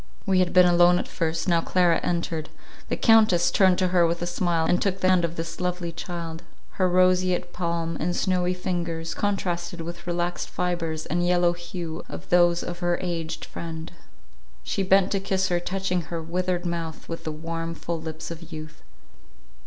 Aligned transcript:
We 0.25 0.39
had 0.39 0.51
been 0.51 0.65
alone 0.65 0.97
at 0.97 1.07
first; 1.07 1.47
now 1.47 1.61
Clara 1.61 1.99
entered; 1.99 2.49
the 2.89 2.97
Countess 2.97 3.51
turned 3.51 3.77
to 3.77 3.89
her 3.89 4.03
with 4.07 4.19
a 4.23 4.25
smile, 4.25 4.65
and 4.65 4.81
took 4.81 4.99
the 4.99 5.07
hand 5.07 5.23
of 5.23 5.35
this 5.35 5.61
lovely 5.61 5.91
child; 5.91 6.41
her 6.81 6.89
roseate 6.89 7.53
palm 7.53 7.97
and 7.99 8.15
snowy 8.15 8.55
fingers, 8.55 9.13
contrasted 9.13 9.81
with 9.81 10.07
relaxed 10.07 10.49
fibres 10.49 11.05
and 11.05 11.23
yellow 11.27 11.53
hue 11.53 12.01
of 12.09 12.27
those 12.29 12.63
of 12.63 12.79
her 12.79 12.97
aged 12.99 13.45
friend; 13.45 13.91
she 14.63 14.81
bent 14.81 15.11
to 15.11 15.19
kiss 15.19 15.49
her, 15.49 15.59
touching 15.59 16.01
her 16.01 16.19
withered 16.19 16.65
mouth 16.65 17.07
with 17.07 17.23
the 17.23 17.31
warm, 17.31 17.75
full 17.75 18.01
lips 18.01 18.31
of 18.31 18.51
youth. 18.51 18.81